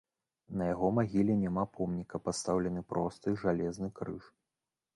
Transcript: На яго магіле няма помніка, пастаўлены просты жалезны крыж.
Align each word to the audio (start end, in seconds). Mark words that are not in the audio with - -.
На 0.59 0.69
яго 0.69 0.87
магіле 0.99 1.35
няма 1.41 1.65
помніка, 1.75 2.21
пастаўлены 2.29 2.81
просты 2.95 3.37
жалезны 3.45 3.95
крыж. 4.01 4.23